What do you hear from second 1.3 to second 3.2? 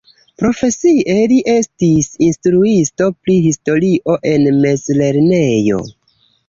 li estis instruisto